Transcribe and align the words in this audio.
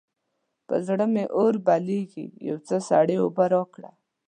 پر 0.67 0.79
زړه 0.87 1.05
مې 1.13 1.25
اور 1.37 1.53
بلېږي؛ 1.65 2.25
يو 2.47 2.57
څه 2.67 2.75
سړې 2.89 3.15
اوبه 3.23 3.45
راکړه. 3.53 3.89